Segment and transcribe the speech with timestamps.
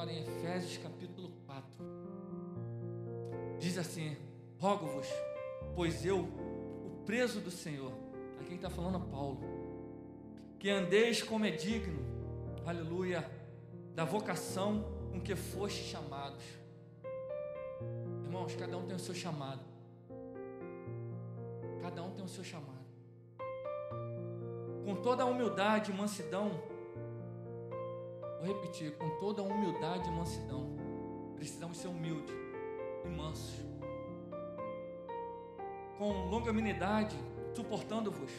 [0.00, 1.68] agora em Efésios capítulo 4.
[3.58, 4.16] Diz assim:
[4.58, 5.06] Rogo-vos,
[5.76, 7.92] pois eu, o preso do Senhor,
[8.36, 9.38] aqui quem está falando é Paulo,
[10.58, 12.00] que andeis como é digno,
[12.64, 13.30] aleluia,
[13.94, 16.44] da vocação com que foste chamados.
[18.24, 19.60] Irmãos, cada um tem o seu chamado.
[21.82, 22.70] Cada um tem o seu chamado.
[24.82, 26.69] Com toda a humildade e mansidão,
[28.40, 30.66] vou repetir, com toda humildade e mansidão,
[31.36, 32.34] precisamos ser humildes
[33.04, 33.60] e mansos.
[35.98, 37.16] Com longanimidade,
[37.54, 38.30] suportando-vos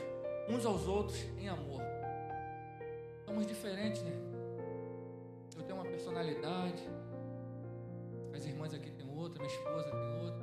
[0.50, 1.82] uns aos outros em amor.
[3.26, 4.12] Somos diferentes, né?
[5.56, 6.84] Eu tenho uma personalidade,
[8.34, 10.42] as irmãs aqui têm outra, minha esposa tem outra.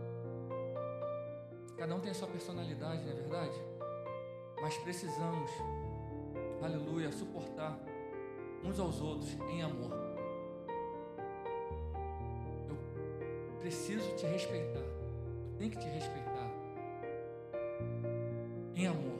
[1.77, 3.61] Cada um tem a sua personalidade, não é verdade?
[4.61, 5.51] Mas precisamos,
[6.63, 7.77] aleluia, suportar
[8.65, 9.93] uns aos outros em amor.
[12.69, 14.81] Eu preciso te respeitar.
[14.81, 16.29] Eu tenho que te respeitar
[18.75, 19.19] em amor.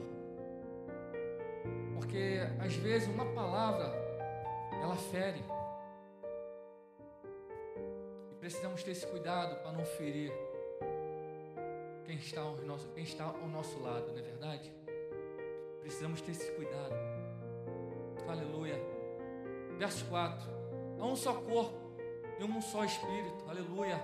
[1.95, 3.93] Porque às vezes uma palavra
[4.81, 5.43] ela fere.
[8.31, 10.31] E precisamos ter esse cuidado para não ferir
[12.05, 14.73] quem está ao nosso, quem está ao nosso lado, não é verdade?
[15.81, 16.95] Precisamos ter esse cuidado.
[18.27, 18.98] Aleluia.
[19.79, 20.45] Verso 4.
[20.99, 21.79] Há um só corpo
[22.37, 23.45] e um só espírito.
[23.47, 23.97] Aleluia.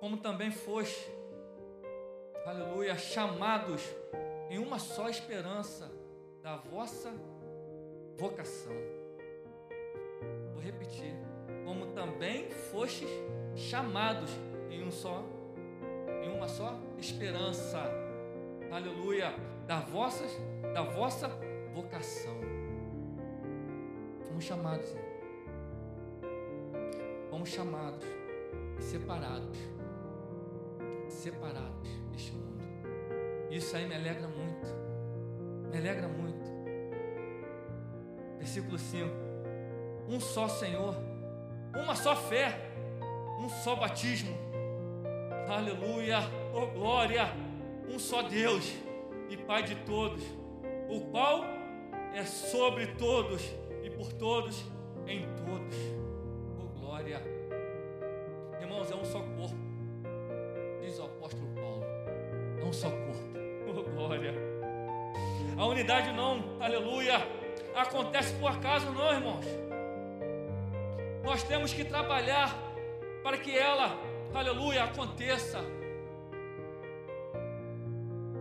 [0.00, 1.06] Como também foste,
[2.46, 3.82] aleluia, chamados
[4.48, 5.92] em uma só esperança
[6.42, 7.12] da vossa
[8.16, 8.72] vocação.
[10.54, 11.14] Vou repetir.
[11.66, 13.10] Como também fostes
[13.54, 14.30] chamados
[14.70, 15.22] em um só
[16.24, 17.82] em uma só esperança.
[18.72, 19.34] Aleluia,
[19.66, 20.30] da vossas,
[20.72, 21.28] da vossa
[21.74, 22.59] vocação.
[24.40, 24.96] Fomos chamados.
[27.28, 28.04] Fomos chamados
[28.78, 29.58] e separados.
[31.10, 32.64] Separados deste mundo.
[33.50, 34.66] Isso aí me alegra muito.
[35.70, 36.50] Me alegra muito.
[38.38, 39.10] Versículo 5.
[40.08, 40.94] Um só Senhor,
[41.76, 42.72] uma só fé,
[43.38, 44.34] um só batismo.
[45.50, 46.20] Aleluia,
[46.54, 47.26] oh glória,
[47.86, 48.72] um só Deus
[49.28, 50.22] e Pai de todos,
[50.88, 51.44] o qual
[52.14, 53.42] é sobre todos
[54.00, 54.64] por todos
[55.06, 55.76] em todos.
[56.58, 57.20] Oh glória.
[58.58, 59.58] Irmãos, é um só corpo.
[60.80, 61.84] Diz o apóstolo Paulo.
[62.58, 63.38] É um só corpo.
[63.68, 64.32] Oh glória.
[65.58, 67.18] A unidade não, aleluia,
[67.74, 69.44] acontece por acaso não, irmãos.
[71.22, 72.56] Nós temos que trabalhar
[73.22, 73.98] para que ela,
[74.32, 75.58] aleluia, aconteça.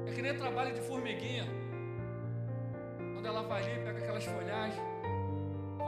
[0.07, 1.43] É que nem trabalho de formiguinha.
[3.13, 4.98] Quando ela vai ali, pega aquelas folhagens,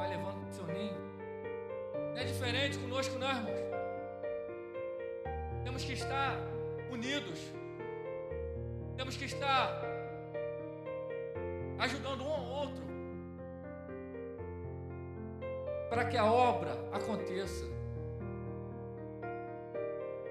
[0.02, 0.98] vai levando para o seu ninho.
[1.94, 3.60] Não é diferente conosco, não, irmãos.
[5.64, 6.38] Temos que estar
[6.90, 7.40] unidos.
[8.98, 9.80] Temos que estar
[11.78, 12.84] ajudando um ao outro
[15.88, 17.66] para que a obra aconteça.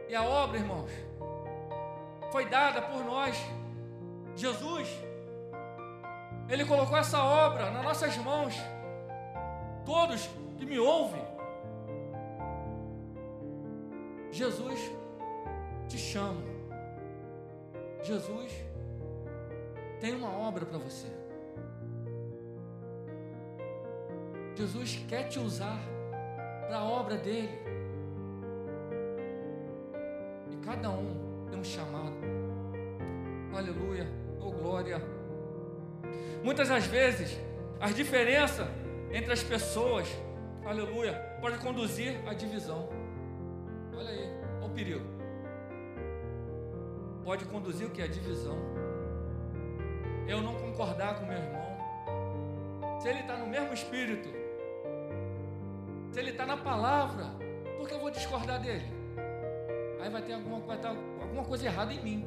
[0.09, 0.91] E a obra, irmãos,
[2.33, 3.37] foi dada por nós.
[4.35, 4.89] Jesus,
[6.49, 8.57] Ele colocou essa obra nas nossas mãos.
[9.85, 11.23] Todos que me ouvem,
[14.31, 14.91] Jesus
[15.89, 16.43] te chama.
[18.03, 18.53] Jesus
[20.01, 21.09] tem uma obra para você.
[24.55, 25.79] Jesus quer te usar
[26.67, 27.51] para a obra dele.
[30.51, 32.15] E cada um tem um chamado.
[33.55, 34.07] Aleluia,
[34.41, 35.03] oh glória.
[36.43, 37.39] Muitas das vezes,
[37.81, 38.69] as diferenças
[39.11, 40.09] entre as pessoas,
[40.65, 42.89] aleluia, pode conduzir à divisão.
[43.97, 45.05] Olha aí, olha o perigo.
[47.25, 48.03] Pode conduzir o que?
[48.03, 48.57] A divisão.
[50.27, 51.71] Eu não concordar com meu irmão.
[53.01, 54.29] Se ele está no mesmo espírito,
[56.13, 57.27] se ele está na palavra,
[57.77, 58.85] por que eu vou discordar dele?
[60.01, 62.27] Aí vai ter alguma, vai ter alguma coisa errada em mim.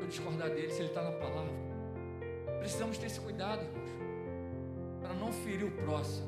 [0.00, 1.52] Eu discordar dele, se ele está na palavra.
[2.58, 3.90] Precisamos ter esse cuidado, irmãos,
[5.04, 6.26] para não ferir o próximo.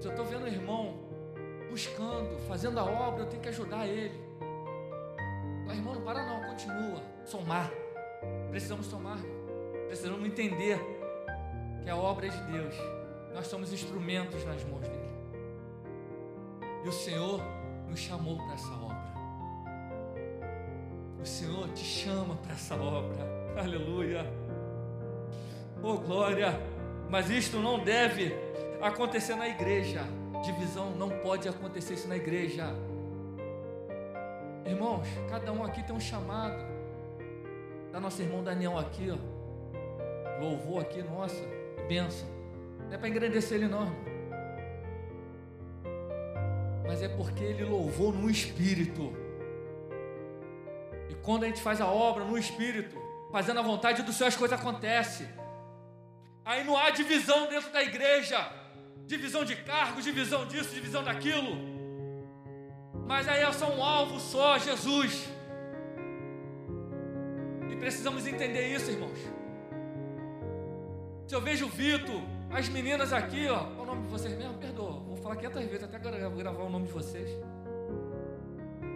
[0.00, 0.98] Se eu estou vendo o irmão
[1.68, 4.18] buscando, fazendo a obra, eu tenho que ajudar ele.
[5.66, 7.02] Mas, irmão, não para não, continua.
[7.26, 7.70] Somar.
[8.48, 9.18] Precisamos somar.
[9.88, 10.80] Precisamos entender
[11.82, 12.74] que a obra é de Deus.
[13.34, 15.10] Nós somos instrumentos nas mãos dele.
[16.82, 17.42] E o Senhor
[17.86, 19.10] nos chamou para essa obra.
[21.20, 23.18] O Senhor te chama para essa obra.
[23.58, 24.24] Aleluia.
[25.82, 26.60] Oh glória.
[27.08, 28.34] Mas isto não deve
[28.80, 30.02] acontecer na igreja.
[30.44, 32.74] Divisão não pode acontecer isso na igreja.
[34.64, 36.62] Irmãos, cada um aqui tem um chamado.
[37.92, 39.18] Da nosso irmão Daniel aqui, ó.
[40.40, 41.42] Louvor aqui, nossa,
[41.88, 42.28] benção.
[42.86, 44.10] Não é para engrandecer ele, não, irmão.
[46.86, 49.12] Mas é porque ele louvou no espírito.
[51.08, 52.96] E quando a gente faz a obra no espírito,
[53.30, 55.26] fazendo a vontade do Senhor, as coisas acontecem.
[56.50, 58.40] Aí não há divisão dentro da igreja
[59.10, 61.52] divisão de cargos, divisão disso, divisão daquilo.
[63.06, 65.28] Mas aí é só um alvo só, Jesus.
[67.70, 69.18] E precisamos entender isso, irmãos.
[71.26, 72.20] Se eu vejo o Vitor,
[72.50, 73.64] as meninas aqui, ó.
[73.74, 74.54] Qual o nome de vocês mesmo?
[74.58, 75.00] Perdoa.
[75.00, 77.30] Vou falar 500 vezes até gravar o nome de vocês.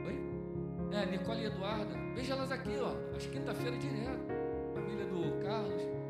[0.06, 0.96] Oi?
[0.96, 1.94] É, Nicole e Eduarda.
[2.14, 3.16] Veja elas aqui, ó.
[3.16, 4.26] Às quinta-feira direto.
[4.74, 6.03] Família do Carlos.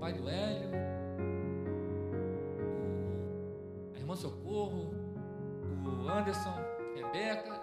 [0.00, 0.70] Do Hélio.
[3.96, 4.94] Irmão Socorro,
[5.82, 6.54] o Anderson,
[6.94, 7.58] Rebeca,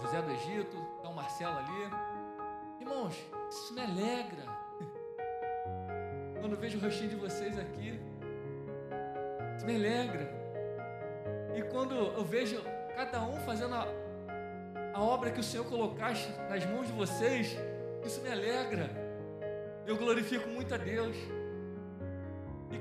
[0.00, 1.90] José do Egito, tá o Marcelo ali.
[2.80, 3.16] Irmãos,
[3.50, 4.44] isso me alegra.
[6.40, 8.00] Quando vejo o rostinho de vocês aqui,
[9.56, 10.30] isso me alegra.
[11.56, 12.62] E quando eu vejo
[12.94, 13.88] cada um fazendo a,
[14.94, 17.56] a obra que o Senhor colocaste nas mãos de vocês,
[18.04, 18.88] isso me alegra.
[19.84, 21.16] Eu glorifico muito a Deus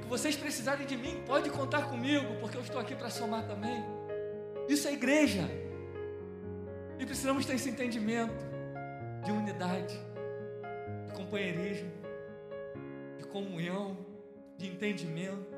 [0.05, 3.83] que vocês precisarem de mim, pode contar comigo, porque eu estou aqui para somar também.
[4.69, 5.49] Isso é igreja.
[6.99, 8.45] E precisamos ter esse entendimento
[9.23, 9.99] de unidade,
[11.07, 11.91] de companheirismo,
[13.17, 13.97] de comunhão,
[14.57, 15.55] de entendimento.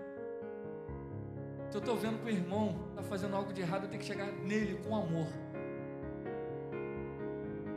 [1.69, 4.07] Se eu estou vendo que o irmão está fazendo algo de errado, eu tenho que
[4.07, 5.27] chegar nele com amor.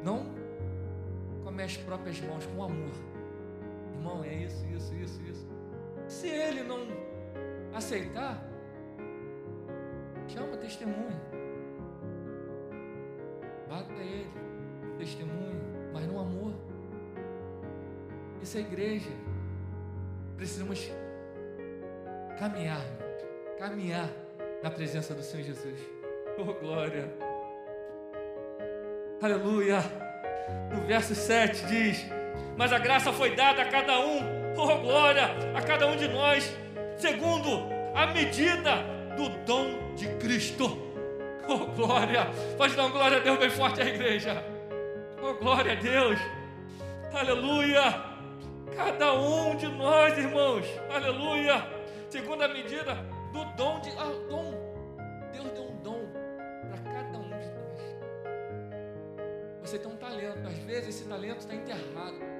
[0.04, 0.24] Não
[1.42, 2.94] com as minhas próprias mãos, com amor.
[3.94, 5.59] Irmão, é isso, isso, isso, isso.
[6.10, 6.88] Se ele não
[7.72, 8.42] aceitar,
[10.26, 11.20] chama testemunho.
[13.68, 14.28] Bata ele,
[14.98, 15.62] testemunho,
[15.92, 16.52] mas no amor.
[18.42, 19.10] Isso é igreja.
[20.36, 20.90] Precisamos
[22.40, 22.84] caminhar,
[23.56, 24.10] caminhar
[24.64, 25.78] na presença do Senhor Jesus.
[26.36, 27.08] Oh, glória.
[29.22, 29.78] Aleluia.
[30.74, 32.04] No verso 7 diz:
[32.56, 36.54] Mas a graça foi dada a cada um oh glória, a cada um de nós,
[36.96, 38.76] segundo a medida
[39.16, 40.78] do dom de Cristo.
[41.48, 42.26] Oh glória,
[42.56, 44.44] pode dar uma glória a Deus bem forte à igreja.
[45.22, 46.18] Oh glória a Deus,
[47.12, 48.10] aleluia.
[48.76, 51.66] Cada um de nós, irmãos, aleluia,
[52.08, 52.94] segundo a medida
[53.32, 53.90] do dom de.
[53.90, 54.54] Ah, dom.
[55.32, 56.06] Deus deu um dom
[56.68, 57.80] para cada um de nós.
[59.62, 62.39] Você tem um talento, às vezes esse talento está enterrado.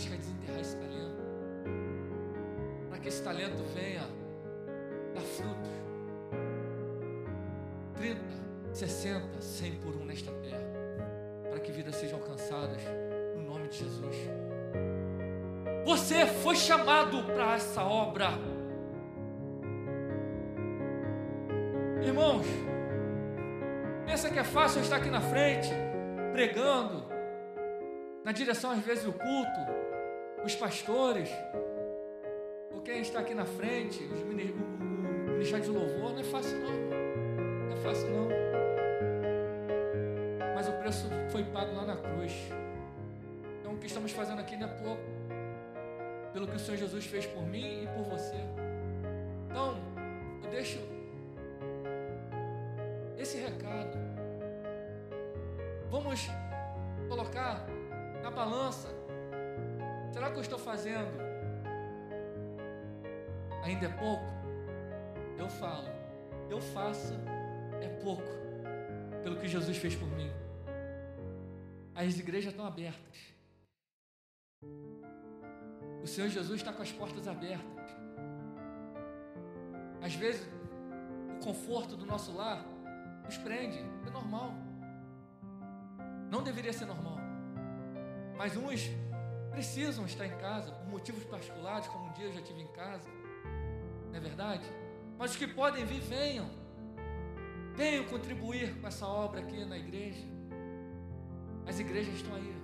[0.00, 1.20] Jesus quer desenterrar esse talento.
[2.88, 4.02] Para que esse talento venha
[5.14, 5.70] dar frutos.
[7.96, 8.20] 30,
[8.72, 10.62] 60, 100 por um nesta terra.
[11.50, 12.80] Para que vidas sejam alcançadas
[13.36, 14.16] no nome de Jesus.
[15.84, 18.28] Você foi chamado para essa obra.
[22.02, 22.46] Irmãos,
[24.06, 25.68] pensa que é fácil estar aqui na frente,
[26.32, 27.04] pregando,
[28.24, 29.80] na direção, às vezes, do culto,
[30.44, 31.28] os pastores,
[32.72, 36.72] ou quem está aqui na frente, os o ministério de louvor, não é fácil não.
[37.68, 38.28] Não é fácil não.
[40.54, 42.32] Mas o preço foi pago lá na cruz.
[43.60, 45.02] Então o que estamos fazendo aqui não é pouco.
[46.32, 48.36] Pelo que o Senhor Jesus fez por mim e por você.
[49.48, 49.76] Então,
[50.44, 50.78] eu deixo
[63.64, 64.24] Ainda é pouco?
[65.38, 65.88] Eu falo,
[66.48, 67.14] eu faço
[67.80, 68.22] é pouco,
[69.22, 70.30] pelo que Jesus fez por mim.
[71.94, 73.18] As igrejas estão abertas.
[76.02, 77.90] O Senhor Jesus está com as portas abertas.
[80.02, 80.46] Às vezes,
[81.36, 82.64] o conforto do nosso lar
[83.24, 84.54] nos prende, é normal.
[86.30, 87.18] Não deveria ser normal.
[88.36, 88.88] Mas uns
[89.50, 93.08] precisam estar em casa por motivos particulares, como um dia eu já tive em casa.
[94.08, 94.64] Não é verdade?
[95.18, 96.48] Mas os que podem vir, venham.
[97.74, 100.26] Venham contribuir com essa obra aqui na igreja.
[101.66, 102.54] As igrejas estão aí.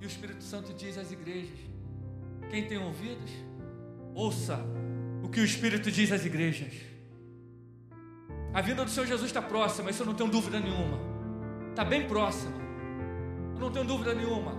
[0.00, 1.58] E o Espírito Santo diz às igrejas:
[2.50, 3.30] quem tem ouvidos,
[4.14, 4.58] ouça
[5.22, 6.74] o que o Espírito diz às igrejas.
[8.52, 10.98] A vinda do Senhor Jesus está próxima, isso eu não tenho dúvida nenhuma.
[11.70, 12.62] Está bem próxima
[13.62, 14.52] não tenho dúvida nenhuma.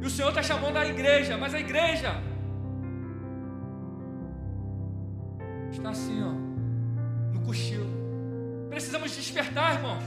[0.00, 2.14] E o Senhor está chamando a igreja, mas a igreja
[5.70, 7.86] está assim, ó, no cochilo.
[8.70, 10.04] Precisamos despertar, irmãos.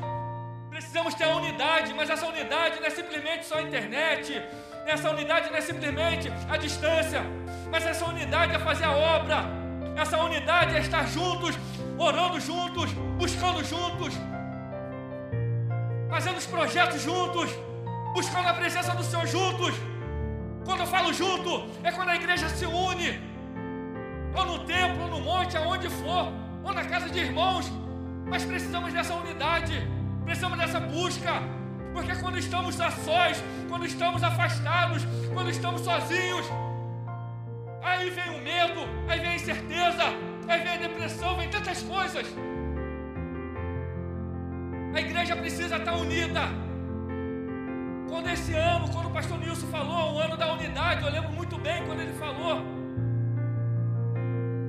[0.69, 4.41] Precisamos ter a unidade, mas essa unidade não é simplesmente só a internet,
[4.85, 7.21] essa unidade não é simplesmente a distância,
[7.69, 9.45] mas essa unidade é fazer a obra,
[9.97, 11.57] essa unidade é estar juntos,
[11.97, 14.13] orando juntos, buscando juntos,
[16.09, 17.49] fazendo os projetos juntos,
[18.13, 19.73] buscando a presença do Senhor juntos.
[20.65, 23.19] Quando eu falo junto, é quando a igreja se une,
[24.35, 26.31] ou no templo, ou no monte, aonde for,
[26.63, 27.71] ou na casa de irmãos,
[28.27, 29.73] mas precisamos dessa unidade,
[30.23, 31.33] precisamos dessa busca,
[31.93, 35.03] porque quando estamos a sós, quando estamos afastados,
[35.33, 36.45] quando estamos sozinhos,
[37.81, 40.03] aí vem o medo, aí vem a incerteza,
[40.47, 42.25] aí vem a depressão, vem tantas coisas.
[44.93, 46.70] A igreja precisa estar unida.
[48.11, 51.57] Quando esse ano, quando o pastor Nilson falou, o ano da unidade, eu lembro muito
[51.57, 52.61] bem quando ele falou.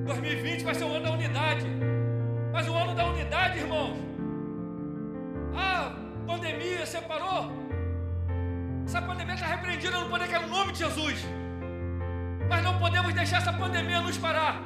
[0.05, 1.65] 2020 vai ser o ano da unidade.
[2.53, 3.97] Mas o ano da unidade, irmãos,
[5.53, 5.91] a
[6.25, 7.51] pandemia separou.
[8.85, 11.25] Essa pandemia está repreendida no poder que é no nome de Jesus.
[12.47, 14.61] Mas não podemos deixar essa pandemia nos parar.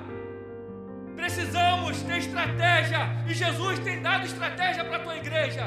[1.15, 2.99] Precisamos ter estratégia.
[3.25, 5.63] E Jesus tem dado estratégia para a tua igreja.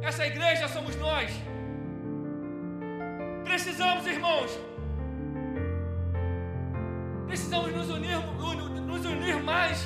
[0.00, 1.30] Essa igreja somos nós.
[3.58, 4.50] Precisamos, irmãos.
[7.26, 8.18] Precisamos nos unir,
[8.90, 9.78] nos unir mais.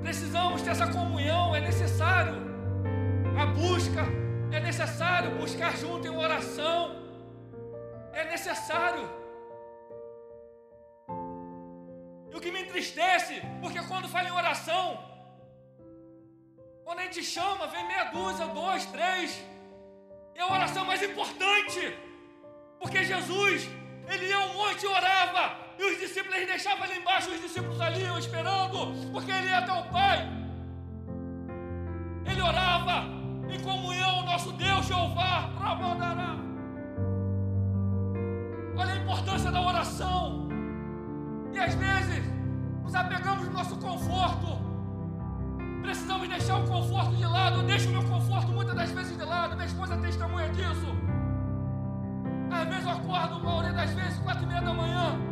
[0.00, 1.56] Precisamos ter essa comunhão.
[1.56, 2.36] É necessário.
[3.42, 4.02] A busca.
[4.52, 6.78] É necessário buscar junto em oração.
[8.12, 9.10] É necessário.
[12.30, 14.86] E o que me entristece, porque quando fala em oração,
[16.84, 19.44] quando a gente chama, vem meia dúzia, dois, três,
[20.36, 21.82] é a oração mais importante,
[22.92, 23.70] porque Jesus,
[24.06, 27.80] ele ia ao monte e orava, e os discípulos eles deixavam ali embaixo, os discípulos
[27.80, 30.28] ali esperando, porque ele ia até o Pai.
[32.26, 33.06] Ele orava
[33.48, 35.48] em comunhão, nosso Deus, Jeová,
[38.76, 40.48] Olha a importância da oração.
[41.52, 42.24] E às vezes
[42.82, 44.58] nos apegamos no nosso conforto.
[45.80, 47.60] Precisamos deixar o conforto de lado.
[47.60, 49.54] Eu deixo o meu conforto muitas das vezes de lado.
[49.54, 51.11] Minha esposa testemunha disso.
[52.52, 55.31] Às vezes eu acordo, uma hora das vezes, quatro e meia da manhã.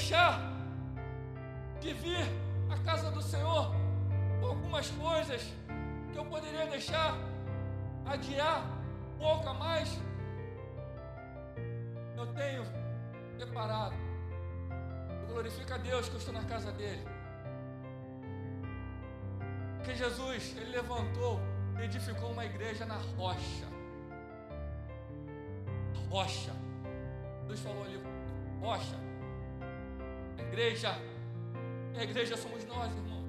[0.00, 0.40] Deixar
[1.78, 2.24] de vir
[2.70, 3.70] à casa do Senhor
[4.42, 5.42] algumas coisas
[6.10, 7.14] que eu poderia deixar,
[8.06, 8.64] adiar?
[9.18, 10.00] pouco a mais,
[12.16, 12.64] eu tenho
[13.36, 13.94] preparado.
[15.28, 17.06] Glorifica a Deus que eu estou na casa dele.
[19.76, 21.38] Porque Jesus, ele levantou,
[21.78, 23.68] edificou uma igreja na rocha.
[26.08, 26.52] Rocha.
[27.46, 28.02] Deus falou ali,
[28.62, 29.09] rocha.
[30.48, 30.96] Igreja,
[31.96, 33.24] a igreja somos nós, irmão.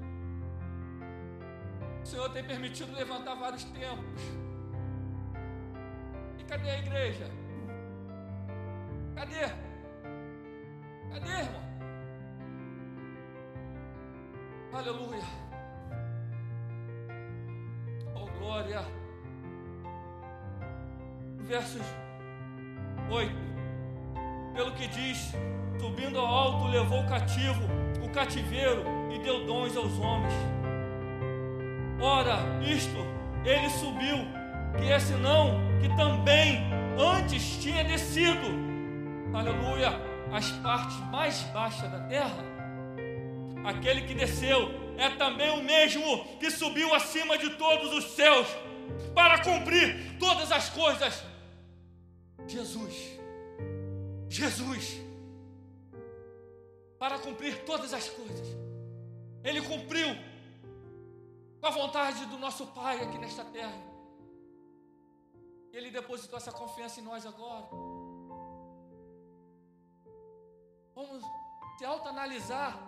[2.01, 4.41] O Senhor tem permitido levantar vários templos
[6.51, 7.31] Cadê a igreja?
[9.15, 9.47] Cadê?
[11.13, 11.61] Cadê, irmão?
[14.73, 15.23] Aleluia.
[18.13, 18.81] Oh, glória.
[21.47, 21.85] Versos
[23.09, 23.50] 8.
[24.53, 25.33] Pelo que diz,
[25.79, 27.61] subindo ao alto, levou o cativo,
[28.03, 30.33] o cativeiro, e deu dons aos homens.
[31.99, 32.97] Ora, isto,
[33.45, 34.17] ele subiu,
[34.77, 36.61] que é senão que também
[36.97, 38.47] antes tinha descido,
[39.33, 39.91] aleluia,
[40.31, 42.43] as partes mais baixas da terra.
[43.63, 48.47] Aquele que desceu é também o mesmo que subiu acima de todos os céus
[49.13, 51.23] para cumprir todas as coisas.
[52.47, 53.19] Jesus,
[54.31, 55.01] Jesus,
[56.97, 58.47] para cumprir todas as coisas,
[59.43, 60.07] Ele cumpriu
[61.59, 63.77] com a vontade do nosso Pai aqui nesta terra.
[65.73, 67.67] Ele depositou essa confiança em nós agora.
[70.95, 71.21] Vamos
[71.77, 72.79] se autoanalisar.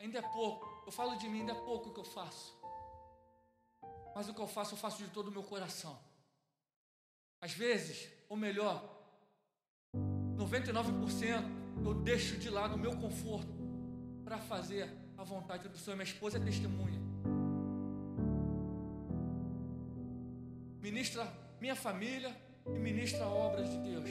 [0.00, 0.66] Ainda é pouco.
[0.84, 2.58] Eu falo de mim, ainda é pouco o que eu faço.
[4.16, 5.96] Mas o que eu faço, eu faço de todo o meu coração.
[7.40, 8.84] Às vezes, ou melhor,
[10.36, 13.52] 99% eu deixo de lado o meu conforto
[14.24, 15.96] para fazer a vontade do Senhor.
[15.96, 17.00] Minha esposa é testemunha.
[20.80, 21.26] Ministra
[21.60, 22.34] minha família
[22.66, 24.10] e ministra obras de Deus.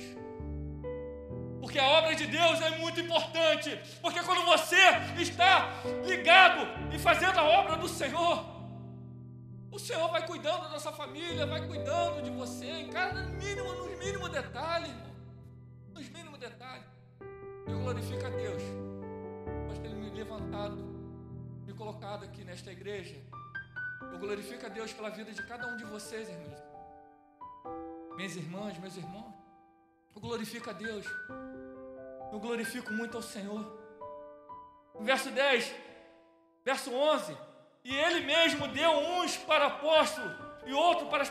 [1.62, 3.78] Porque a obra de Deus é muito importante.
[4.02, 4.76] Porque quando você
[5.20, 8.57] está ligado e fazendo a obra do Senhor,
[9.78, 13.96] o Senhor vai cuidando da sua família, vai cuidando de você, em cada mínimo, nos
[14.04, 15.16] mínimos detalhes, irmão.
[15.94, 16.88] Nos mínimos detalhes.
[17.68, 18.64] Eu glorifico a Deus.
[19.68, 20.78] Por ter me levantado,
[21.64, 23.18] me colocado aqui nesta igreja.
[24.12, 26.60] Eu glorifico a Deus pela vida de cada um de vocês, irmãos.
[28.16, 29.36] Minhas irmãs, meus irmãos.
[30.16, 31.06] Eu glorifico a Deus.
[32.34, 33.64] Eu glorifico muito ao Senhor.
[35.02, 35.72] Verso 10,
[36.66, 37.47] verso 11.
[37.84, 40.32] E ele mesmo deu uns para apóstolos,
[40.66, 41.26] e outro para,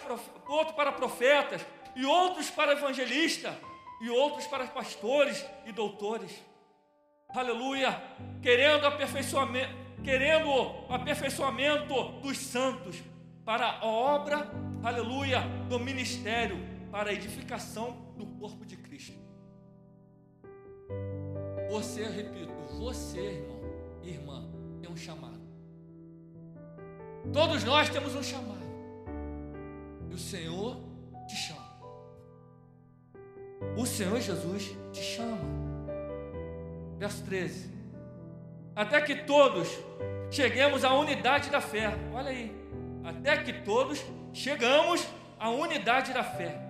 [0.48, 3.54] outro para profetas, e outros para evangelistas,
[4.00, 6.32] e outros para pastores e doutores.
[7.28, 8.02] Aleluia!
[8.42, 9.74] Querendo aperfeiçoamento,
[10.04, 10.50] querendo
[10.88, 13.02] aperfeiçoamento dos santos
[13.44, 14.48] para a obra,
[14.82, 16.56] aleluia, do ministério,
[16.90, 19.18] para a edificação do corpo de Cristo.
[21.70, 23.60] Você, repito, você, irmão,
[24.02, 24.48] irmã,
[24.80, 25.25] tem um chamado.
[27.32, 28.56] Todos nós temos um chamado.
[30.10, 30.76] E o Senhor
[31.26, 31.66] te chama.
[33.76, 35.38] O Senhor Jesus te chama.
[36.98, 37.70] Verso 13.
[38.74, 39.68] Até que todos
[40.30, 41.94] cheguemos à unidade da fé.
[42.14, 42.54] Olha aí.
[43.04, 44.02] Até que todos
[44.32, 45.06] chegamos
[45.38, 46.66] à unidade da fé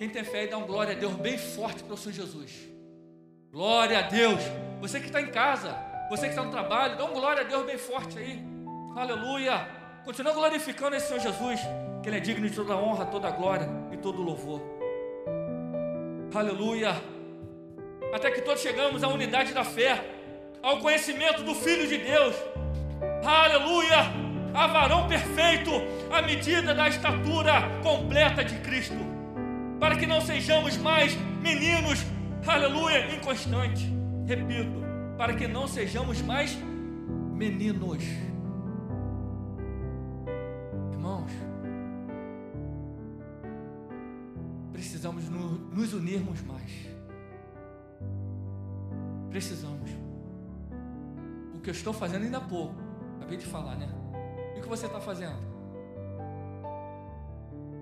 [0.00, 2.66] quem tem fé e dá um glória a Deus bem forte para o Senhor Jesus.
[3.52, 4.40] Glória a Deus.
[4.80, 5.76] Você que está em casa,
[6.10, 8.44] você que está no trabalho, dá um glória a Deus bem forte aí.
[8.96, 9.66] Aleluia.
[10.04, 11.60] Continua glorificando esse Senhor Jesus,
[12.02, 14.60] que Ele é digno de toda honra, toda glória e todo louvor.
[16.34, 17.00] Aleluia.
[18.12, 20.04] Até que todos chegamos à unidade da fé,
[20.60, 22.34] ao conhecimento do Filho de Deus.
[23.24, 23.98] Aleluia.
[24.52, 25.70] A varão perfeito,
[26.12, 29.20] à medida da estatura completa de Cristo
[29.80, 32.04] para que não sejamos mais meninos,
[32.46, 33.88] aleluia, inconstantes.
[34.26, 34.79] Repito,
[35.20, 36.56] para que não sejamos mais
[37.34, 38.02] meninos.
[40.92, 41.30] Irmãos,
[44.72, 46.72] precisamos nos unirmos mais.
[49.28, 49.90] Precisamos.
[51.54, 52.74] O que eu estou fazendo ainda há pouco,
[53.18, 53.90] acabei de falar, né?
[54.56, 55.36] E o que você está fazendo?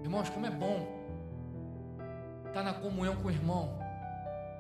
[0.03, 0.89] Irmãos, como é bom
[2.49, 3.79] estar tá na comunhão com o irmão.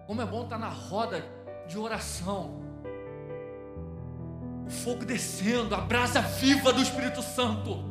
[0.06, 1.24] Como é bom estar tá na roda
[1.66, 2.67] de oração.
[4.68, 7.82] O fogo descendo, a brasa viva do Espírito Santo.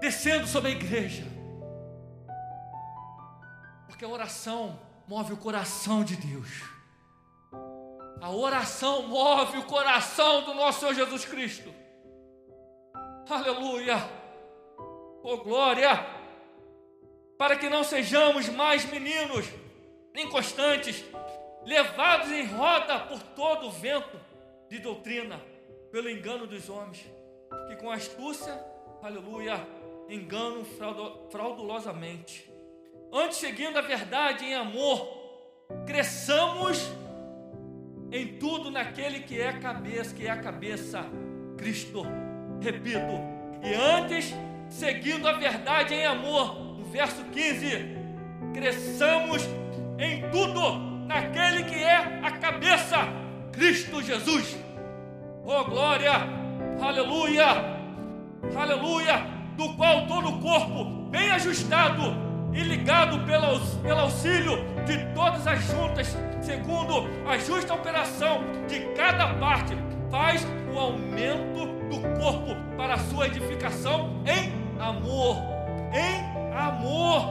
[0.00, 1.24] Descendo sobre a igreja.
[3.86, 6.48] Porque a oração move o coração de Deus.
[8.20, 11.74] A oração move o coração do nosso Senhor Jesus Cristo.
[13.28, 13.96] Aleluia.
[15.22, 16.18] Oh glória
[17.38, 19.46] para que não sejamos mais meninos
[20.14, 21.04] inconstantes,
[21.64, 24.18] levados em roda por todo o vento
[24.68, 25.40] de doutrina,
[25.90, 27.04] pelo engano dos homens,
[27.68, 28.58] que com astúcia,
[29.02, 29.66] aleluia,
[30.08, 30.64] enganam
[31.30, 32.50] fraudulosamente.
[33.12, 35.06] Antes, seguindo a verdade em amor,
[35.86, 36.78] cresçamos
[38.10, 41.04] em tudo naquele que é a cabeça, que é a cabeça,
[41.56, 42.02] Cristo.
[42.60, 43.12] Repito,
[43.62, 44.34] e antes,
[44.68, 47.96] seguindo a verdade em amor, verso 15:
[48.52, 49.42] cresçamos
[49.98, 52.98] em tudo naquele que é a cabeça,
[53.50, 54.56] Cristo Jesus.
[55.42, 56.12] Oh glória,
[56.80, 57.46] aleluia,
[58.54, 62.14] aleluia, do qual todo o corpo, bem ajustado
[62.52, 69.32] e ligado pelo, pelo auxílio de todas as juntas, segundo a justa operação de cada
[69.34, 69.74] parte,
[70.10, 75.38] faz o aumento do corpo para a sua edificação em amor,
[75.90, 77.30] em amor.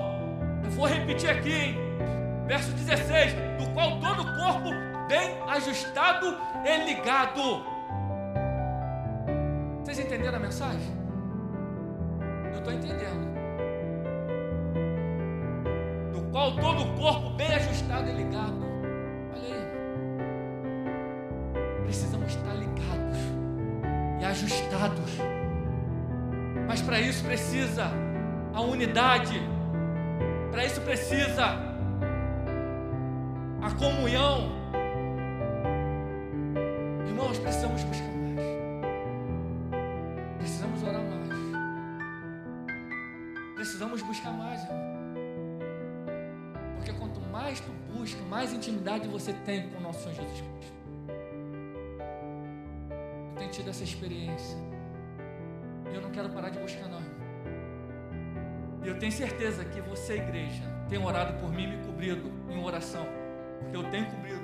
[0.63, 1.87] Eu vou repetir aqui, hein?
[2.47, 4.69] Verso 16: do qual todo o corpo,
[5.07, 7.63] bem ajustado e ligado.
[9.83, 10.97] Vocês entenderam a mensagem?
[12.51, 13.27] Eu estou entendendo.
[16.13, 18.65] Do qual todo o corpo, bem ajustado e ligado.
[19.33, 19.67] Olha aí.
[21.83, 23.17] Precisamos estar ligados
[24.19, 25.17] e ajustados.
[26.67, 27.91] Mas para isso precisa
[28.53, 29.41] a unidade.
[30.51, 31.76] Para isso precisa
[33.61, 34.51] a comunhão.
[37.07, 38.39] Irmãos, precisamos buscar mais.
[40.37, 41.27] Precisamos orar mais.
[43.55, 44.87] Precisamos buscar mais, irmão.
[46.75, 50.77] Porque quanto mais tu busca, mais intimidade você tem com o nosso Senhor Jesus Cristo.
[53.29, 54.57] Eu tenho tido essa experiência.
[55.91, 57.01] E eu não quero parar de buscar, não.
[58.83, 62.63] E eu tenho certeza que você, igreja, tem orado por mim e me cobrido em
[62.63, 63.16] oração.
[63.59, 64.41] Porque eu tenho cobrido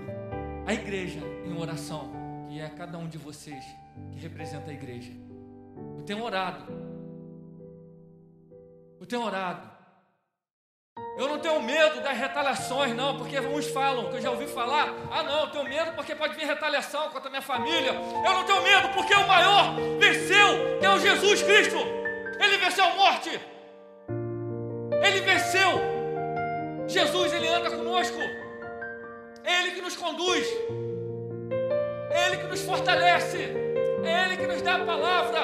[0.65, 2.11] a igreja em oração,
[2.47, 3.63] que é cada um de vocês
[4.11, 5.11] que representa a igreja.
[5.97, 6.65] Eu tenho orado.
[8.99, 9.73] Eu tenho orado.
[11.17, 14.93] Eu não tenho medo das retaliações, não, porque uns falam, que eu já ouvi falar,
[15.11, 17.93] ah não, eu tenho medo porque pode vir retaliação contra a minha família.
[17.93, 21.77] Eu não tenho medo porque o maior venceu, que é o Jesus Cristo.
[22.39, 23.29] Ele venceu a morte.
[25.03, 25.69] Ele venceu.
[26.87, 28.17] Jesus, ele anda conosco.
[29.57, 30.47] Ele que nos conduz.
[32.25, 33.51] Ele que nos fortalece.
[34.03, 35.41] Ele que nos dá a palavra.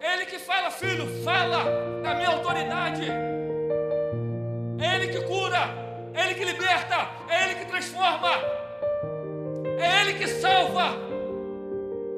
[0.00, 1.64] Ele que fala, filho, fala
[2.02, 3.06] da minha autoridade.
[4.80, 5.68] Ele que cura,
[6.14, 8.32] Ele que liberta, Ele que transforma,
[9.78, 10.96] é Ele que salva.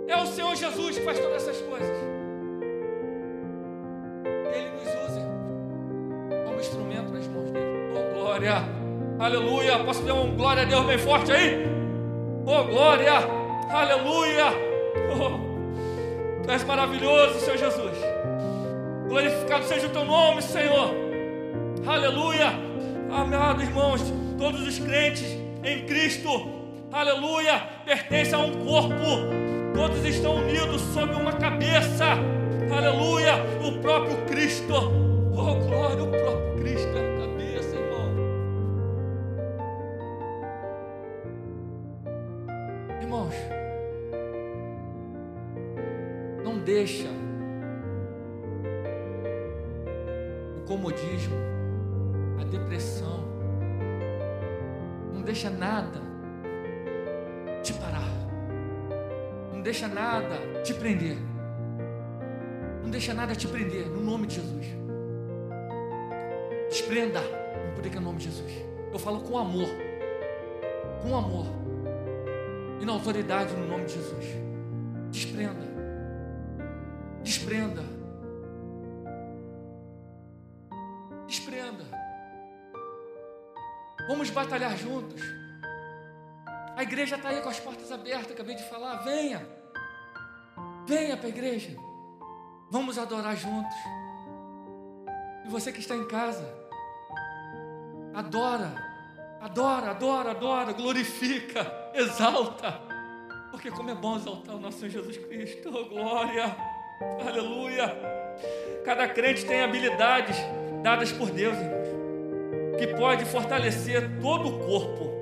[0.07, 1.97] É o Senhor Jesus que faz todas essas coisas.
[4.55, 5.23] Ele nos usa
[6.47, 7.95] como instrumento nas mãos dele.
[7.97, 8.82] Oh, glória,
[9.23, 9.79] aleluia.
[9.79, 11.65] Posso dar um glória a Deus bem forte aí?
[12.45, 13.13] Oh, glória,
[13.71, 14.47] aleluia.
[15.17, 17.97] Oh, és maravilhoso, Senhor Jesus.
[19.09, 20.91] Glorificado seja o teu nome, Senhor.
[21.87, 22.53] Aleluia.
[23.11, 24.03] Amado irmãos,
[24.39, 26.29] todos os crentes em Cristo,
[26.91, 28.95] aleluia, pertencem a um corpo.
[29.75, 32.07] Todos estão unidos sob uma cabeça.
[32.75, 34.75] Aleluia, o próprio Cristo.
[35.33, 37.12] Oh, glória, o próprio Cristo
[46.73, 47.09] deixa
[50.57, 51.53] o comodismo
[52.53, 53.25] depressão.
[55.13, 56.01] Não deixa nada
[57.63, 58.13] te parar.
[59.53, 61.17] Não deixa nada te prender.
[62.83, 64.67] Não deixa nada te prender, no nome de Jesus.
[66.69, 68.53] Desprenda no poder que é o nome de Jesus.
[68.93, 69.69] Eu falo com amor.
[71.03, 71.47] Com amor.
[72.81, 74.27] E na autoridade no nome de Jesus.
[75.11, 75.72] Desprenda.
[77.23, 78.03] Desprenda.
[84.09, 85.23] Vamos batalhar juntos.
[86.77, 88.97] A igreja está aí com as portas abertas, acabei de falar.
[88.97, 89.47] Venha,
[90.87, 91.77] venha para a igreja.
[92.71, 93.77] Vamos adorar juntos.
[95.45, 96.47] E você que está em casa,
[98.15, 98.75] adora,
[99.41, 102.81] adora, adora, adora, glorifica, exalta.
[103.51, 105.71] Porque como é bom exaltar o nosso Senhor Jesus Cristo.
[105.89, 106.55] Glória,
[107.27, 107.95] aleluia.
[108.85, 110.37] Cada crente tem habilidades
[110.83, 111.57] dadas por Deus,
[112.79, 115.13] que pode fortalecer todo o corpo.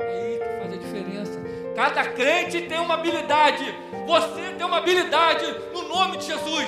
[0.00, 1.40] É aí que faz a diferença.
[1.76, 3.64] Cada crente tem uma habilidade.
[4.06, 6.66] Você tem uma habilidade no nome de Jesus.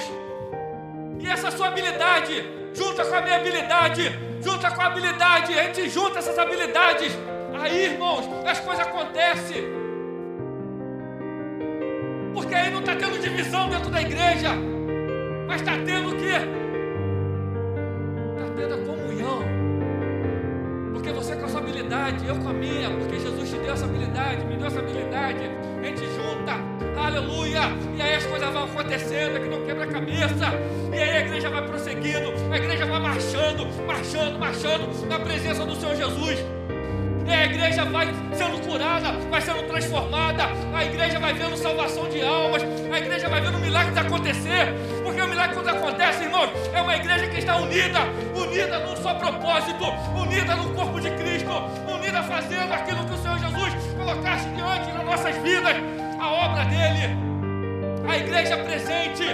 [1.19, 5.89] E essa sua habilidade, junta com a minha habilidade, junta com a habilidade, a gente
[5.89, 7.13] junta essas habilidades.
[7.61, 9.80] Aí, irmãos, as coisas acontecem.
[12.33, 14.51] Porque aí não está tendo divisão dentro da igreja,
[15.47, 16.37] mas está tendo o quê?
[18.37, 19.61] Está tendo a comunhão
[21.21, 24.43] você com a sua habilidade, eu com a minha, porque Jesus te deu essa habilidade,
[24.47, 25.39] me deu essa habilidade,
[25.79, 26.55] a gente junta,
[26.99, 27.61] aleluia,
[27.95, 30.47] e aí as coisas vão acontecendo, é que não quebra a cabeça,
[30.91, 35.77] e aí a igreja vai prosseguindo, a igreja vai marchando, marchando, marchando, na presença do
[35.77, 36.60] Senhor Jesus.
[37.31, 42.63] A igreja vai sendo curada, vai sendo transformada, a igreja vai vendo salvação de almas,
[42.63, 47.29] a igreja vai vendo milagres acontecer, porque o milagre quando acontece, irmãos, é uma igreja
[47.29, 48.01] que está unida,
[48.35, 51.51] unida num só propósito, unida no corpo de Cristo,
[51.89, 55.77] unida fazendo aquilo que o Senhor Jesus colocasse diante das nossas vidas,
[56.21, 57.17] a obra dele,
[58.09, 59.25] a igreja presente,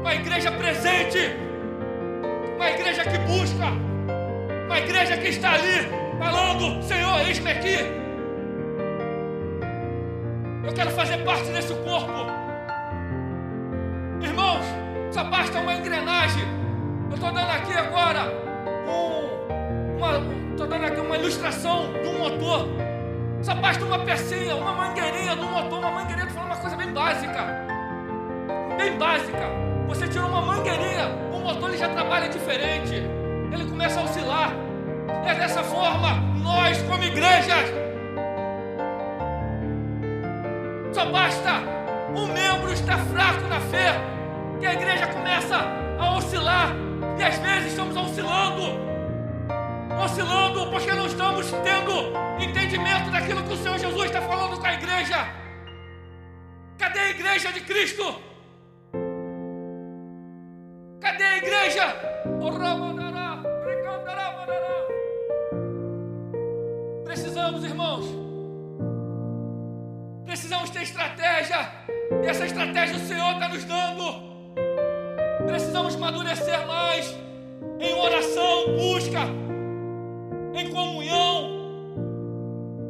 [0.00, 1.36] uma igreja presente,
[2.56, 3.66] uma igreja que busca,
[4.66, 7.78] uma igreja que está ali falando: Senhor, eis-me aqui.
[10.64, 12.26] Eu quero fazer parte desse corpo.
[14.20, 14.64] Irmãos,
[15.10, 16.44] só basta uma engrenagem.
[17.08, 18.32] Eu estou dando aqui agora
[18.88, 22.68] um, uma, estou dando aqui uma ilustração de um motor.
[23.42, 26.92] Só basta uma pecinha, uma mangueirinha do motor, uma mangueirinha, estou falando uma coisa bem
[26.92, 27.66] básica.
[28.76, 29.46] Bem básica.
[29.86, 32.94] Você tirou uma mangueirinha, o motor ele já trabalha diferente.
[33.52, 34.65] Ele começa a oscilar.
[35.26, 37.68] É dessa forma, nós, como igrejas,
[40.92, 41.50] só basta
[42.14, 44.00] um membro estar fraco na fé,
[44.60, 45.56] que a igreja começa
[45.98, 46.68] a oscilar,
[47.18, 48.62] e às vezes estamos oscilando,
[50.02, 54.74] oscilando porque não estamos tendo entendimento daquilo que o Senhor Jesus está falando com a
[54.74, 55.26] igreja.
[56.78, 58.20] Cadê a igreja de Cristo?
[61.00, 62.16] Cadê a igreja?
[62.38, 63.05] Precisamos,
[70.86, 71.68] estratégia.
[72.22, 74.04] E essa estratégia o Senhor está nos dando.
[75.46, 77.14] Precisamos amadurecer mais
[77.80, 79.20] em oração, busca,
[80.54, 81.56] em comunhão.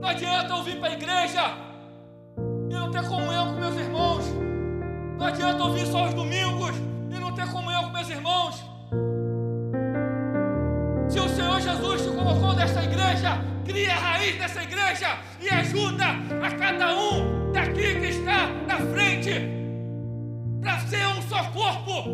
[0.00, 1.42] Não adianta eu vir para a igreja
[2.70, 4.24] e não ter comunhão com meus irmãos.
[5.18, 6.76] Não adianta eu vir só aos domingos
[7.10, 8.64] e não ter comunhão com meus irmãos.
[11.08, 16.04] Se o Senhor Jesus te colocou nesta igreja, cria a raiz dessa igreja e ajuda
[16.42, 19.32] a cada um daqui que está na frente
[20.60, 22.10] para ser um só corpo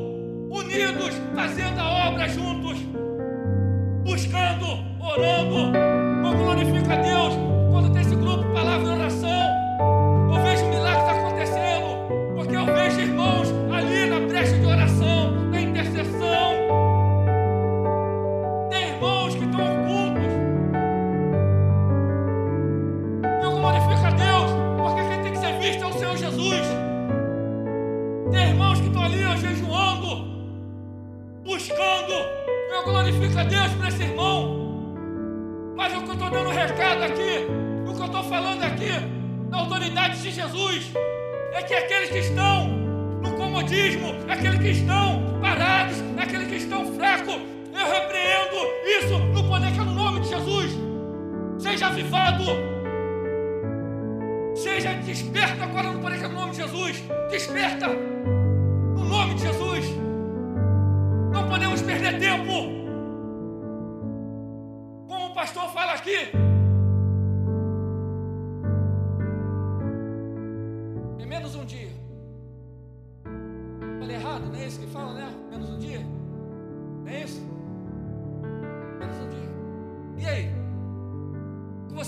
[0.57, 2.79] unidos, fazendo a obra juntos,
[4.05, 4.67] buscando,
[5.01, 5.77] orando.
[6.25, 7.35] Eu glorifico a Deus
[7.73, 8.92] quando tem esse grupo, palavra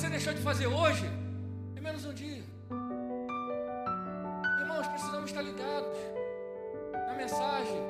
[0.04, 1.06] você deixou de fazer hoje
[1.76, 2.44] é menos um dia.
[4.60, 5.96] Irmãos, precisamos estar ligados
[6.92, 7.86] na mensagem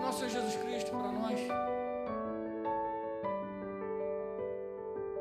[0.00, 1.40] nosso Senhor Jesus Cristo para nós.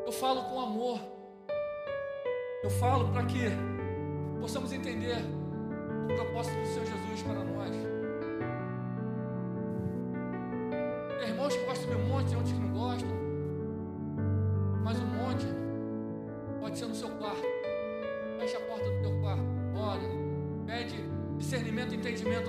[0.06, 1.00] Eu falo com amor.
[2.64, 3.50] Eu falo para que
[4.40, 5.18] possamos entender
[6.12, 7.93] o propósito do Senhor Jesus para nós.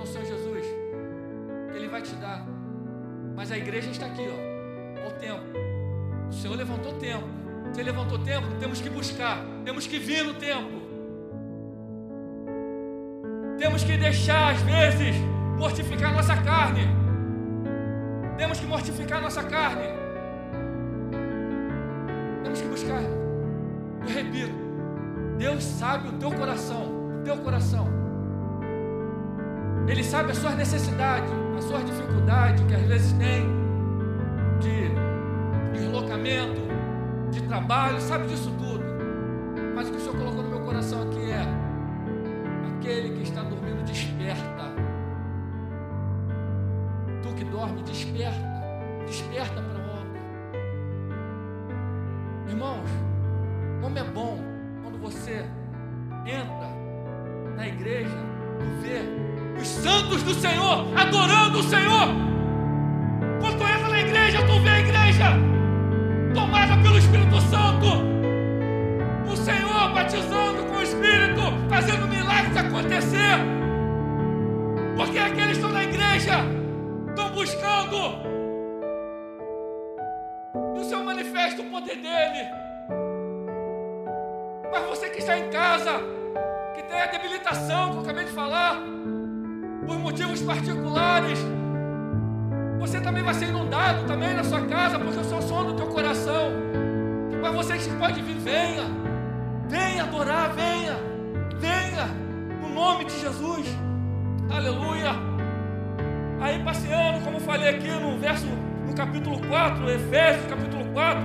[0.05, 0.65] Ao Senhor Jesus.
[1.73, 2.45] Ele vai te dar.
[3.35, 5.07] Mas a igreja está aqui, ó.
[5.07, 5.43] O tempo.
[6.29, 7.27] O Senhor levantou tempo.
[7.73, 9.39] Se Ele levantou tempo, temos que buscar.
[9.65, 10.85] Temos que vir no tempo.
[13.57, 15.15] Temos que deixar, às vezes,
[15.57, 16.87] mortificar nossa carne.
[18.37, 19.87] Temos que mortificar nossa carne.
[22.43, 23.01] Temos que buscar.
[23.01, 24.53] Eu repito,
[25.37, 28.04] Deus sabe o teu coração, o teu coração.
[29.87, 33.47] Ele sabe as suas necessidades as suas dificuldades que às vezes tem
[34.59, 36.61] de deslocamento,
[37.31, 38.83] de trabalho, sabe disso tudo.
[39.75, 41.45] Mas o que o Senhor colocou no meu coração aqui é
[42.77, 44.73] aquele que está dormindo desperta.
[47.23, 48.55] Tu que dorme, desperta.
[49.05, 49.74] Desperta para
[60.45, 62.07] Senhor adorando o Senhor.
[63.41, 65.25] Quando tu entra na igreja, tu vê a igreja
[66.35, 67.87] tomada pelo Espírito Santo.
[69.31, 73.37] O Senhor batizando com o Espírito, fazendo milagres acontecer.
[74.95, 76.35] Porque aqueles que estão na igreja
[77.09, 77.97] estão buscando.
[80.75, 82.49] E o Senhor manifesta o poder dele.
[84.71, 85.99] Mas você que está em casa,
[86.75, 88.79] que tem a debilitação que eu acabei de falar,
[89.85, 91.39] por motivos particulares,
[92.79, 96.51] você também vai ser inundado também na sua casa, porque o som do teu coração.
[97.41, 98.83] Mas você que pode vir, venha,
[99.67, 100.95] venha adorar, venha,
[101.59, 102.07] venha,
[102.61, 103.65] no nome de Jesus,
[104.49, 105.11] aleluia.
[106.39, 108.45] Aí passeando, como falei aqui no verso,
[108.85, 111.21] no capítulo 4, Efésios capítulo 4,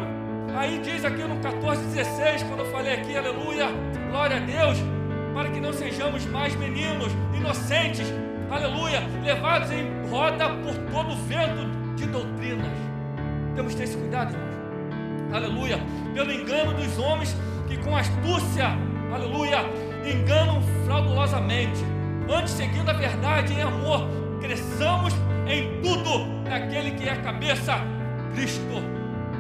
[0.57, 3.67] aí diz aqui no 14, 16, quando eu falei aqui, aleluia,
[4.11, 4.79] glória a Deus,
[5.35, 8.07] para que não sejamos mais meninos inocentes,
[8.51, 12.71] aleluia, levados em roda por todo vento de doutrinas.
[13.55, 15.35] Temos que ter esse cuidado, irmãos.
[15.35, 15.79] Aleluia.
[16.15, 17.37] Pelo engano dos homens
[17.69, 18.77] que com astúcia,
[19.13, 19.59] aleluia,
[20.05, 21.85] enganam fraudulosamente.
[22.29, 24.09] Antes, seguindo a verdade em amor,
[24.41, 25.15] cresçamos
[25.49, 27.75] em tudo naquele que é a cabeça,
[28.35, 28.83] Cristo.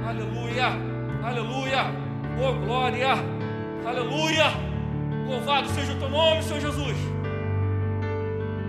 [0.06, 0.66] Aleluia.
[1.24, 1.86] Aleluia.
[2.38, 3.14] Oh glória.
[3.86, 4.44] Aleluia.
[5.28, 6.96] Louvado seja o teu nome, Senhor Jesus.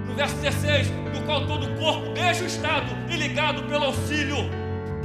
[0.07, 4.37] No verso 16, do qual todo o corpo é ajustado e ligado pelo auxílio,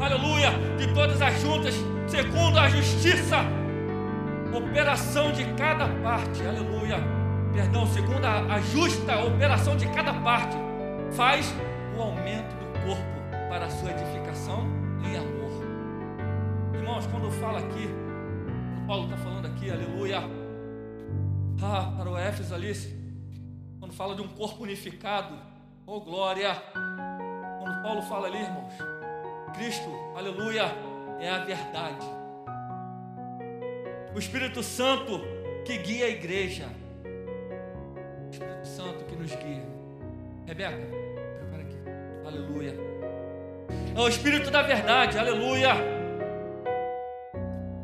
[0.01, 1.75] aleluia, de todas as juntas,
[2.09, 3.37] segundo a justiça,
[4.53, 6.97] operação de cada parte, aleluia,
[7.53, 10.57] perdão, segundo a, a justa operação de cada parte,
[11.13, 11.55] faz
[11.97, 14.67] o aumento do corpo para a sua edificação
[15.05, 15.47] em amor.
[16.75, 20.21] Irmãos, quando fala aqui, quando Paulo está falando aqui, aleluia,
[21.63, 22.75] ah, para o Éfeso ali,
[23.87, 25.39] quando fala de um corpo unificado,
[25.87, 26.61] oh glória,
[27.61, 28.75] quando Paulo fala ali, irmãos,
[29.55, 30.65] Cristo, aleluia,
[31.21, 32.05] é a verdade.
[34.13, 35.21] O Espírito Santo
[35.65, 36.67] que guia a igreja.
[38.27, 39.65] O Espírito Santo que nos guia.
[40.47, 40.77] Rebeca,
[41.39, 41.77] prepara aqui.
[42.27, 42.75] Aleluia.
[43.95, 45.75] É o Espírito da verdade, aleluia.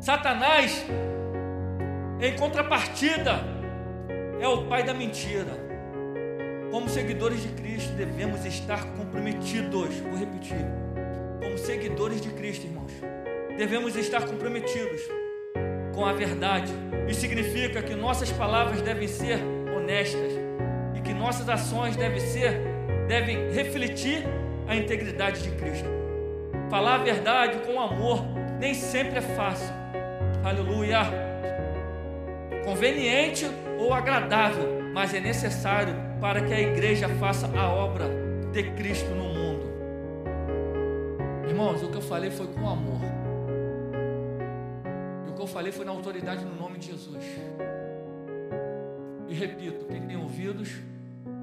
[0.01, 0.85] Satanás,
[2.19, 3.39] em contrapartida,
[4.41, 5.62] é o pai da mentira.
[6.73, 9.95] Como seguidores de Cristo, devemos estar comprometidos.
[9.99, 10.65] Vou repetir.
[11.39, 12.91] Como seguidores de Cristo, irmãos,
[13.55, 15.01] devemos estar comprometidos
[15.93, 16.73] com a verdade.
[17.07, 19.37] Isso significa que nossas palavras devem ser
[19.77, 20.31] honestas
[20.95, 22.59] e que nossas ações devem ser,
[23.07, 24.25] devem refletir
[24.67, 25.87] a integridade de Cristo.
[26.71, 28.25] Falar a verdade com amor
[28.59, 29.71] nem sempre é fácil.
[30.43, 31.01] Aleluia.
[32.65, 33.45] Conveniente
[33.77, 38.05] ou agradável, mas é necessário para que a igreja faça a obra
[38.53, 39.65] de Cristo no mundo.
[41.45, 43.01] Irmãos, o que eu falei foi com amor.
[45.27, 47.25] E o que eu falei foi na autoridade no nome de Jesus.
[49.27, 50.69] E repito: quem tem ouvidos,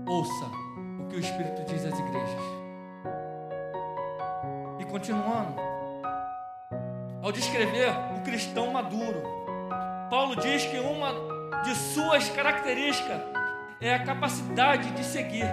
[0.09, 0.47] ouça
[0.99, 2.40] o que o Espírito diz às igrejas.
[4.79, 5.61] E continuando,
[7.23, 9.23] ao descrever um cristão maduro,
[10.09, 11.12] Paulo diz que uma
[11.64, 13.39] de suas características
[13.81, 15.47] é a capacidade de seguir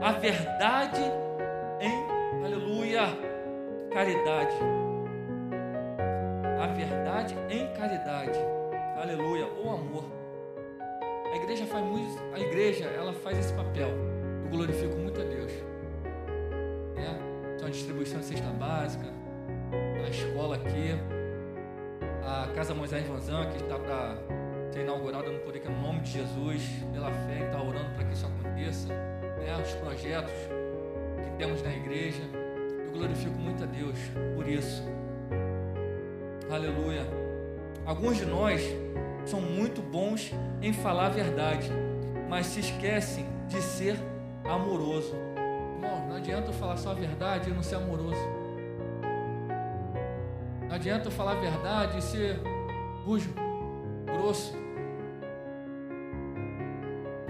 [0.00, 1.02] a verdade
[1.80, 3.02] em, aleluia,
[3.92, 4.56] caridade.
[6.62, 8.38] A verdade em caridade,
[8.96, 10.04] aleluia, o amor.
[11.30, 13.90] A igreja faz muito, a igreja ela faz esse papel.
[14.44, 15.52] Eu glorifico muito a Deus.
[16.94, 17.18] Né?
[17.54, 19.06] Então a distribuição de cesta básica,
[20.04, 20.98] a escola aqui,
[22.24, 24.16] a Casa Moisés Vanzan, que está para
[24.74, 26.60] ser inaugurada no poder que é no nome de Jesus,
[26.92, 28.88] pela fé, está orando para que isso aconteça.
[28.88, 29.56] Né?
[29.62, 32.22] Os projetos que temos na igreja.
[32.84, 33.96] Eu glorifico muito a Deus
[34.34, 34.82] por isso.
[36.50, 37.06] Aleluia.
[37.86, 38.60] Alguns de nós
[39.24, 41.70] são muito bons em falar a verdade,
[42.28, 43.96] mas se esquecem de ser
[44.44, 45.14] amoroso.
[45.76, 48.20] Irmão, não adianta eu falar só a verdade e não ser amoroso.
[50.68, 52.40] Não adianta eu falar a verdade e ser
[53.04, 53.30] bujo,
[54.06, 54.63] grosso.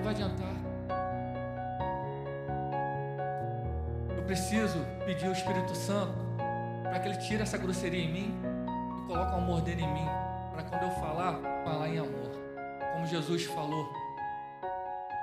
[0.05, 0.55] Vai adiantar.
[4.15, 6.13] Eu preciso pedir ao Espírito Santo
[6.83, 8.35] para que ele tire essa grosseria em mim
[9.03, 10.07] e coloque o amor dele em mim.
[10.53, 12.31] Para quando eu falar, falar em amor.
[12.93, 13.91] Como Jesus falou,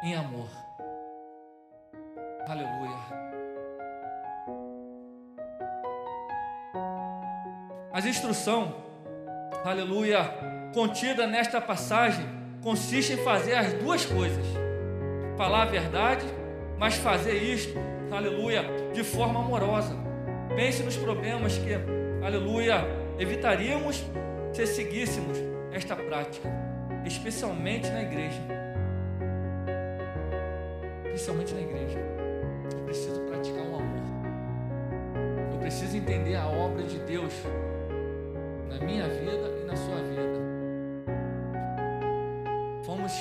[0.02, 0.50] em amor.
[2.48, 2.98] Aleluia.
[7.94, 8.74] As instrução,
[9.64, 10.24] aleluia,
[10.74, 12.26] contida nesta passagem
[12.64, 14.46] consiste em fazer as duas coisas:
[15.42, 16.24] falar a verdade,
[16.78, 17.74] mas fazer isto,
[18.12, 18.62] aleluia,
[18.94, 19.96] de forma amorosa.
[20.56, 21.74] Pense nos problemas que,
[22.24, 22.86] aleluia,
[23.18, 24.06] evitaríamos
[24.54, 25.40] se seguíssemos
[25.72, 26.48] esta prática,
[27.04, 28.40] especialmente na igreja.
[31.06, 31.98] Especialmente na igreja.
[32.78, 34.04] Eu preciso praticar o amor.
[35.54, 37.34] Eu preciso entender a obra de Deus
[38.70, 40.40] na minha vida e na sua vida.
[42.86, 43.12] Fomos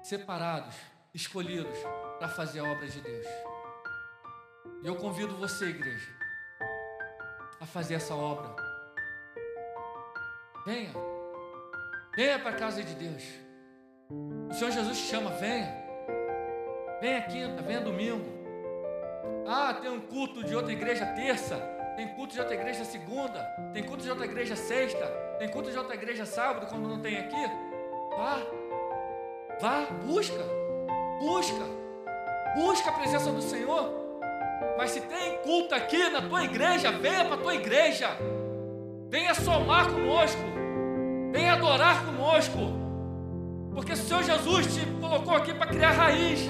[0.00, 1.78] separados, escolhidos
[2.18, 3.26] para fazer a obra de Deus.
[4.82, 6.08] E eu convido você, igreja,
[7.60, 8.54] a fazer essa obra.
[10.66, 10.92] Venha,
[12.16, 13.22] venha para a casa de Deus.
[14.50, 15.84] O Senhor Jesus te chama, venha.
[17.00, 18.24] Venha quinta, venha domingo.
[19.46, 21.56] Ah, tem um culto de outra igreja terça.
[21.96, 23.42] Tem culto de outra igreja segunda.
[23.72, 25.06] Tem culto de outra igreja sexta.
[25.38, 27.46] Tem culto de outra igreja sábado, quando não tem aqui.
[28.16, 28.38] Vá.
[29.60, 30.63] Vá, busca.
[31.24, 31.64] Busca.
[32.54, 33.90] Busca a presença do Senhor.
[34.76, 38.08] Mas se tem culto aqui na tua igreja, venha para a tua igreja.
[39.08, 40.42] Venha somar conosco.
[41.32, 42.58] Venha adorar conosco.
[43.74, 46.46] Porque o Senhor Jesus te colocou aqui para criar raiz.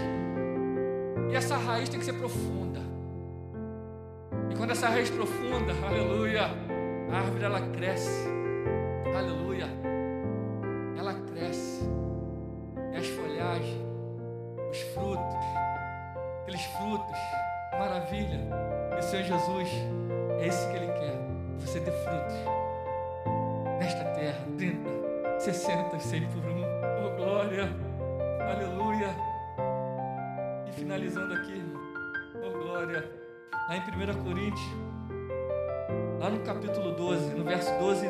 [1.31, 2.81] E essa raiz tem que ser profunda.
[4.51, 6.51] E quando essa raiz profunda, aleluia,
[7.13, 8.29] a árvore ela cresce.
[9.17, 9.84] Aleluia.
[19.15, 19.69] Senhor Jesus,
[20.41, 21.17] é isso que Ele quer.
[21.61, 22.35] Você ter frutos.
[23.79, 26.65] Nesta terra, 30, 60, 100 por um.
[26.99, 27.71] Oh, glória.
[28.41, 29.15] Aleluia.
[30.67, 31.63] E finalizando aqui,
[32.45, 33.09] oh, glória.
[33.69, 34.67] Lá em 1 Coríntios,
[36.19, 38.09] lá no capítulo 12, no verso 12.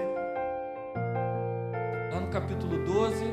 [2.13, 3.25] Lá no capítulo 12,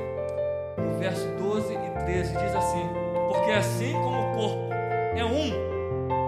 [0.77, 2.89] no verso 12 e 13, diz assim:
[3.29, 4.73] Porque assim como o corpo
[5.15, 5.71] é um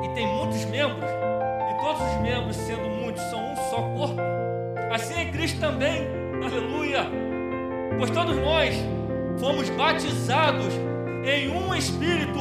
[0.06, 1.23] e tem muitos membros,
[1.74, 4.22] e todos os membros, sendo muitos, são um só corpo,
[4.92, 6.08] assim é Cristo também,
[6.44, 7.08] aleluia.
[7.98, 8.76] Pois todos nós
[9.40, 10.74] fomos batizados
[11.26, 12.40] em um espírito,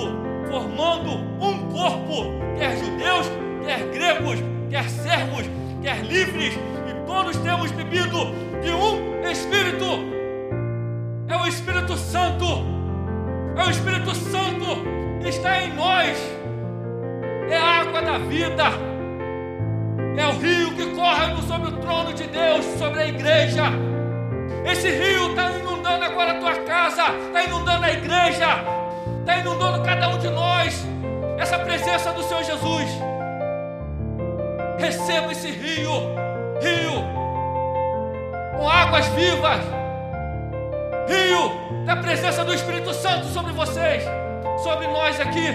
[0.50, 1.10] formando
[1.40, 3.30] um corpo, quer judeus,
[3.64, 4.38] quer gregos,
[4.70, 5.48] quer servos,
[5.82, 8.18] quer livres, e todos temos bebido
[8.62, 10.12] de um espírito.
[11.28, 12.44] É o Espírito Santo.
[13.56, 16.18] É o Espírito Santo está em nós.
[17.48, 18.91] É a água da vida.
[20.16, 23.64] É o rio que corre sobre o trono de Deus, sobre a igreja.
[24.64, 28.46] Esse rio está inundando agora a tua casa, está inundando a igreja,
[29.20, 30.86] está inundando cada um de nós.
[31.38, 32.88] Essa presença do Senhor Jesus.
[34.78, 35.92] Receba esse rio,
[36.60, 37.04] rio,
[38.56, 39.60] com águas vivas,
[41.08, 44.02] rio da presença do Espírito Santo sobre vocês,
[44.62, 45.46] sobre nós aqui.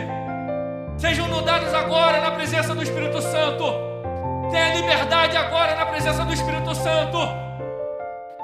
[0.97, 3.86] Sejam inundados agora na presença do Espírito Santo.
[4.51, 7.17] Tenha liberdade agora na presença do Espírito Santo.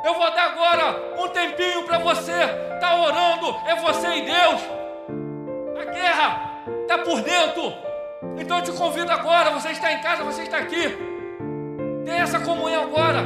[0.04, 3.56] Eu vou dar agora um tempinho para você estar tá orando.
[3.66, 4.62] É você e Deus.
[5.80, 6.52] A guerra
[6.82, 7.74] está por dentro.
[8.38, 9.52] Então eu te convido agora.
[9.52, 10.98] Você está em casa, você está aqui.
[12.06, 13.24] Tem essa comunhão agora.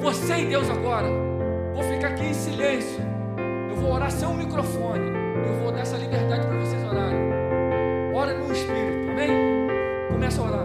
[0.00, 1.06] Você e Deus agora.
[1.74, 3.00] Vou ficar aqui em silêncio.
[3.70, 5.10] Eu vou orar sem o microfone.
[5.46, 7.20] Eu vou dar essa liberdade para vocês orarem.
[8.12, 9.30] Ora no Espírito, amém?
[10.10, 10.59] Começa a orar.